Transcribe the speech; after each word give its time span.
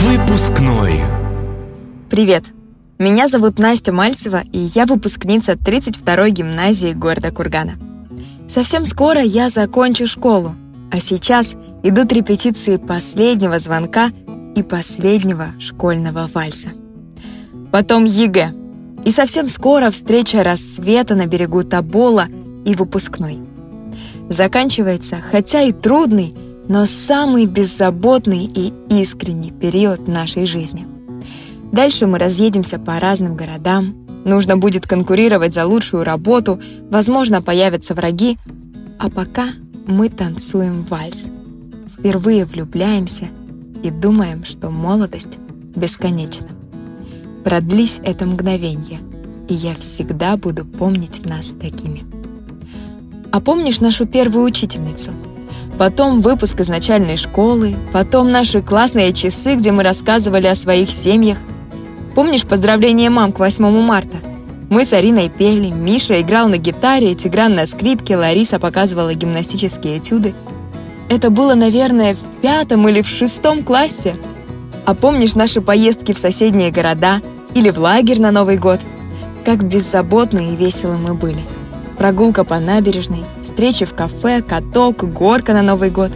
Выпускной. 0.00 1.00
Привет! 2.10 2.44
Меня 2.98 3.28
зовут 3.28 3.58
Настя 3.58 3.92
Мальцева, 3.92 4.42
и 4.52 4.58
я 4.58 4.86
выпускница 4.86 5.52
32-й 5.52 6.30
гимназии 6.32 6.92
города 6.92 7.30
Кургана. 7.30 7.74
Совсем 8.48 8.84
скоро 8.84 9.20
я 9.20 9.48
закончу 9.48 10.08
школу, 10.08 10.56
а 10.90 10.98
сейчас 10.98 11.54
идут 11.84 12.12
репетиции 12.12 12.78
последнего 12.78 13.60
звонка 13.60 14.10
и 14.56 14.62
последнего 14.64 15.52
школьного 15.60 16.28
вальса. 16.32 16.70
Потом 17.70 18.04
ЕГЭ. 18.04 18.52
И 19.04 19.10
совсем 19.12 19.46
скоро 19.46 19.90
встреча 19.90 20.42
рассвета 20.42 21.14
на 21.14 21.26
берегу 21.26 21.62
Тобола 21.62 22.26
и 22.64 22.74
выпускной. 22.74 23.38
Заканчивается, 24.28 25.18
хотя 25.20 25.62
и 25.62 25.72
трудный, 25.72 26.34
но 26.72 26.86
самый 26.86 27.44
беззаботный 27.44 28.46
и 28.46 28.72
искренний 28.88 29.50
период 29.50 30.08
нашей 30.08 30.46
жизни. 30.46 30.86
Дальше 31.70 32.06
мы 32.06 32.18
разъедемся 32.18 32.78
по 32.78 32.98
разным 32.98 33.36
городам, 33.36 33.94
нужно 34.24 34.56
будет 34.56 34.86
конкурировать 34.86 35.52
за 35.52 35.66
лучшую 35.66 36.02
работу, 36.02 36.62
возможно, 36.88 37.42
появятся 37.42 37.92
враги, 37.92 38.38
а 38.98 39.10
пока 39.10 39.48
мы 39.86 40.08
танцуем 40.08 40.84
вальс. 40.84 41.24
Впервые 41.92 42.46
влюбляемся 42.46 43.26
и 43.82 43.90
думаем, 43.90 44.46
что 44.46 44.70
молодость 44.70 45.36
бесконечна. 45.76 46.48
Продлись 47.44 48.00
это 48.02 48.24
мгновение, 48.24 49.00
и 49.46 49.52
я 49.52 49.74
всегда 49.74 50.38
буду 50.38 50.64
помнить 50.64 51.26
нас 51.26 51.48
такими. 51.48 52.02
А 53.30 53.42
помнишь 53.42 53.80
нашу 53.82 54.06
первую 54.06 54.46
учительницу— 54.46 55.12
потом 55.78 56.20
выпуск 56.20 56.60
из 56.60 56.68
начальной 56.68 57.16
школы, 57.16 57.74
потом 57.92 58.30
наши 58.30 58.62
классные 58.62 59.12
часы, 59.12 59.54
где 59.56 59.72
мы 59.72 59.82
рассказывали 59.82 60.46
о 60.46 60.54
своих 60.54 60.90
семьях. 60.90 61.38
Помнишь 62.14 62.44
поздравление 62.44 63.10
мам 63.10 63.32
к 63.32 63.38
8 63.38 63.64
марта? 63.82 64.18
Мы 64.68 64.84
с 64.84 64.92
Ариной 64.92 65.28
пели, 65.28 65.70
Миша 65.70 66.20
играл 66.20 66.48
на 66.48 66.56
гитаре, 66.56 67.14
Тигран 67.14 67.54
на 67.54 67.66
скрипке, 67.66 68.16
Лариса 68.16 68.58
показывала 68.58 69.14
гимнастические 69.14 69.98
этюды. 69.98 70.34
Это 71.08 71.30
было, 71.30 71.54
наверное, 71.54 72.14
в 72.14 72.40
пятом 72.40 72.88
или 72.88 73.02
в 73.02 73.08
шестом 73.08 73.62
классе. 73.62 74.14
А 74.86 74.94
помнишь 74.94 75.34
наши 75.34 75.60
поездки 75.60 76.12
в 76.12 76.18
соседние 76.18 76.70
города 76.70 77.20
или 77.54 77.70
в 77.70 77.78
лагерь 77.78 78.20
на 78.20 78.30
Новый 78.30 78.56
год? 78.56 78.80
Как 79.44 79.62
беззаботны 79.62 80.52
и 80.52 80.56
весело 80.56 80.96
мы 80.96 81.14
были 81.14 81.42
прогулка 82.02 82.42
по 82.42 82.58
набережной, 82.58 83.22
встречи 83.42 83.84
в 83.84 83.94
кафе, 83.94 84.42
каток, 84.42 85.04
горка 85.04 85.52
на 85.52 85.62
Новый 85.62 85.88
год. 85.88 86.10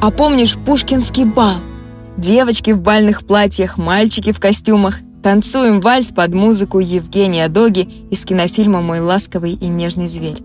А 0.00 0.10
помнишь 0.10 0.56
Пушкинский 0.56 1.24
бал? 1.24 1.58
Девочки 2.16 2.72
в 2.72 2.80
бальных 2.82 3.24
платьях, 3.24 3.78
мальчики 3.78 4.32
в 4.32 4.40
костюмах. 4.40 4.98
Танцуем 5.22 5.80
вальс 5.80 6.08
под 6.08 6.34
музыку 6.34 6.80
Евгения 6.80 7.46
Доги 7.46 7.88
из 8.10 8.24
кинофильма 8.24 8.80
«Мой 8.80 8.98
ласковый 8.98 9.52
и 9.52 9.68
нежный 9.68 10.08
зверь». 10.08 10.42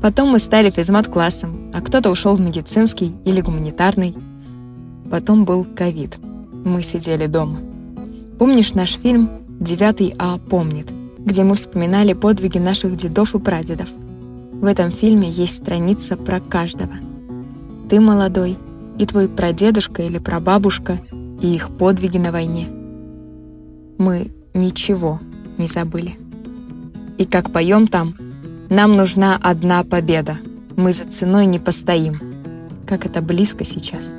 Потом 0.00 0.28
мы 0.28 0.38
стали 0.38 0.70
физмат-классом, 0.70 1.72
а 1.74 1.80
кто-то 1.80 2.10
ушел 2.10 2.36
в 2.36 2.40
медицинский 2.40 3.16
или 3.24 3.40
гуманитарный. 3.40 4.14
Потом 5.10 5.44
был 5.44 5.64
ковид. 5.64 6.20
Мы 6.64 6.84
сидели 6.84 7.26
дома. 7.26 7.58
Помнишь 8.38 8.74
наш 8.74 8.92
фильм 8.92 9.28
«Девятый 9.58 10.14
А 10.20 10.38
помнит»? 10.38 10.86
Где 11.24 11.42
мы 11.42 11.54
вспоминали 11.54 12.12
подвиги 12.12 12.58
наших 12.58 12.96
дедов 12.96 13.34
и 13.34 13.38
прадедов. 13.38 13.88
В 14.52 14.64
этом 14.66 14.90
фильме 14.90 15.28
есть 15.28 15.56
страница 15.56 16.16
про 16.16 16.40
каждого. 16.40 16.94
Ты 17.88 18.00
молодой, 18.00 18.56
и 18.98 19.06
твой 19.06 19.28
прадедушка 19.28 20.02
или 20.02 20.18
прабабушка, 20.18 21.00
и 21.40 21.54
их 21.54 21.70
подвиги 21.70 22.18
на 22.18 22.30
войне. 22.30 22.68
Мы 23.98 24.30
ничего 24.54 25.20
не 25.58 25.66
забыли. 25.66 26.16
И 27.18 27.24
как 27.24 27.50
поем 27.50 27.86
там, 27.86 28.14
нам 28.70 28.92
нужна 28.92 29.38
одна 29.40 29.84
победа. 29.84 30.38
Мы 30.76 30.92
за 30.92 31.04
ценой 31.04 31.46
не 31.46 31.58
постоим. 31.58 32.20
Как 32.86 33.06
это 33.06 33.22
близко 33.22 33.64
сейчас. 33.64 34.12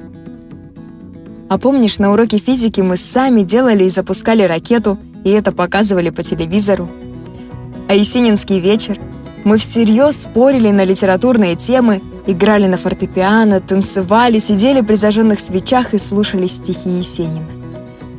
А 1.50 1.58
помнишь, 1.58 2.00
на 2.00 2.12
уроке 2.12 2.38
физики 2.38 2.82
мы 2.82 2.98
сами 2.98 3.42
делали 3.42 3.84
и 3.84 3.90
запускали 3.90 4.44
ракету, 4.44 4.98
и 5.26 5.32
это 5.32 5.52
показывали 5.52 6.12
по 6.12 6.24
телевизору. 6.24 6.88
А 7.90 7.94
Есенинский 7.96 8.60
вечер 8.60 8.98
мы 9.44 9.58
всерьез 9.58 10.22
спорили 10.22 10.70
на 10.70 10.86
литературные 10.86 11.56
темы, 11.56 12.02
играли 12.26 12.68
на 12.68 12.78
фортепиано, 12.78 13.60
танцевали, 13.60 14.40
сидели 14.40 14.82
при 14.82 14.94
зажженных 14.96 15.40
свечах 15.40 15.94
и 15.94 15.98
слушали 15.98 16.48
стихи 16.48 16.90
Есенина. 16.90 17.46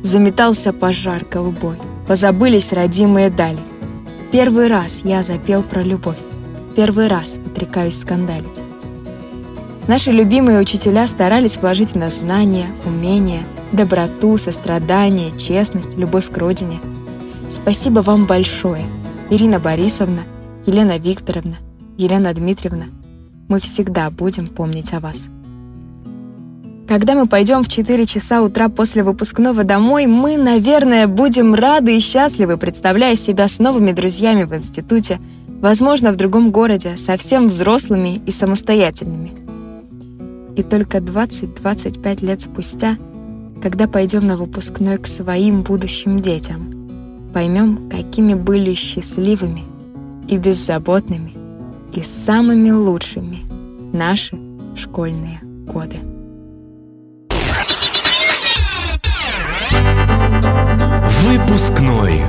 Заметался 0.03 0.73
пожар 0.73 1.23
голубой, 1.29 1.75
позабылись 2.07 2.71
родимые 2.73 3.29
дали. 3.29 3.57
Первый 4.31 4.67
раз 4.67 4.99
я 5.03 5.23
запел 5.23 5.63
про 5.63 5.81
любовь, 5.81 6.17
первый 6.75 7.07
раз 7.07 7.39
отрекаюсь 7.45 7.99
скандалить. 7.99 8.61
Наши 9.87 10.11
любимые 10.11 10.59
учителя 10.59 11.07
старались 11.07 11.55
вложить 11.55 11.91
в 11.91 11.95
нас 11.95 12.19
знания, 12.19 12.67
умения, 12.85 13.43
доброту, 13.71 14.37
сострадание, 14.37 15.37
честность, 15.37 15.97
любовь 15.97 16.29
к 16.29 16.37
родине– 16.37 16.81
Спасибо 17.49 18.01
вам 18.01 18.25
большое, 18.25 18.83
Ирина 19.29 19.59
Борисовна, 19.59 20.23
Елена 20.65 20.97
Викторовна, 20.97 21.55
Елена 21.97 22.33
Дмитриевна. 22.33 22.87
Мы 23.47 23.61
всегда 23.61 24.09
будем 24.09 24.47
помнить 24.47 24.91
о 24.93 24.99
вас. 24.99 25.27
Когда 26.89 27.15
мы 27.15 27.25
пойдем 27.27 27.63
в 27.63 27.69
4 27.69 28.05
часа 28.05 28.41
утра 28.41 28.67
после 28.67 29.01
выпускного 29.01 29.63
домой, 29.63 30.07
мы, 30.07 30.35
наверное, 30.37 31.07
будем 31.07 31.53
рады 31.53 31.95
и 31.95 31.99
счастливы, 32.01 32.57
представляя 32.57 33.15
себя 33.15 33.47
с 33.47 33.59
новыми 33.59 33.93
друзьями 33.93 34.43
в 34.43 34.53
институте, 34.53 35.21
возможно, 35.61 36.11
в 36.11 36.17
другом 36.17 36.51
городе, 36.51 36.97
совсем 36.97 37.47
взрослыми 37.47 38.21
и 38.25 38.31
самостоятельными. 38.31 39.31
И 40.57 40.63
только 40.63 40.97
20-25 40.97 42.25
лет 42.25 42.41
спустя, 42.41 42.97
когда 43.61 43.87
пойдем 43.87 44.27
на 44.27 44.35
выпускной 44.35 44.97
к 44.97 45.07
своим 45.07 45.61
будущим 45.61 46.19
детям– 46.19 46.73
поймем, 47.37 47.87
какими 47.87 48.33
были 48.33 48.73
счастливыми 48.73 49.63
и 50.27 50.39
беззаботными 50.39 51.35
и 51.93 52.01
самыми 52.01 52.71
лучшими 52.71 53.41
наши 53.95 54.35
школьные 54.75 55.39
годы. 55.71 55.97
Выпускной. 61.27 62.23